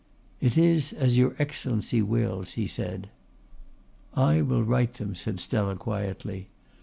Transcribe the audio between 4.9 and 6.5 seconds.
them," said Stella quietly.